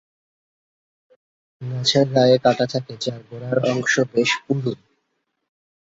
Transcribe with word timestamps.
গাছের 1.61 2.05
গায়ে 2.13 2.37
কাঁটা 2.43 2.65
থাকে 2.73 2.93
যার 3.03 3.19
গোড়ার 3.27 3.57
অংশ 3.71 3.93
বেশ 4.13 4.31
পুরু। 4.43 4.73